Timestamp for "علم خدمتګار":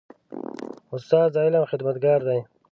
1.45-2.19